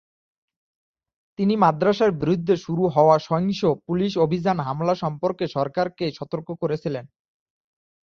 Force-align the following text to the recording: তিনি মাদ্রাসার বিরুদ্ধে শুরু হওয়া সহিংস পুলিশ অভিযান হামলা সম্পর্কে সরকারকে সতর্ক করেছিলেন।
তিনি 1.39 1.53
মাদ্রাসার 1.63 2.11
বিরুদ্ধে 2.21 2.55
শুরু 2.57 2.83
হওয়া 2.95 3.15
সহিংস 3.19 3.61
পুলিশ 3.87 4.11
অভিযান 4.17 4.57
হামলা 4.59 4.93
সম্পর্কে 5.03 5.45
সরকারকে 5.47 6.05
সতর্ক 6.17 6.47
করেছিলেন। 6.61 7.05